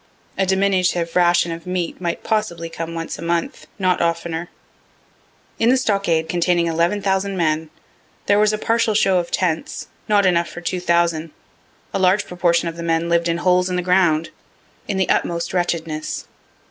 A 0.35 0.47
diminutive 0.47 1.15
ration 1.15 1.51
of 1.51 1.67
meat 1.67 2.01
might 2.01 2.23
possibly 2.23 2.69
come 2.69 2.95
once 2.95 3.19
a 3.19 3.21
month, 3.21 3.67
not 3.77 4.01
oftener. 4.01 4.49
In 5.59 5.69
the 5.69 5.77
stockade, 5.77 6.27
containing 6.27 6.65
the 6.65 6.71
11,000 6.71 7.37
men, 7.37 7.69
there 8.25 8.39
was 8.39 8.51
a 8.51 8.57
partial 8.57 8.95
show 8.95 9.19
of 9.19 9.29
tents, 9.29 9.89
not 10.07 10.25
enough 10.25 10.49
for 10.49 10.59
2000. 10.59 11.29
A 11.93 11.99
large 11.99 12.25
proportion 12.25 12.67
of 12.67 12.77
the 12.77 12.81
men 12.81 13.09
lived 13.09 13.29
in 13.29 13.37
holes 13.37 13.69
in 13.69 13.75
the 13.75 13.83
ground, 13.83 14.31
in 14.87 14.97
the 14.97 15.07
utmost 15.07 15.53
wretchedness. 15.53 16.25